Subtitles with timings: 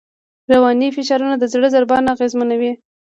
[0.51, 2.71] رواني فشارونه د زړه ضربان اغېزمنوي.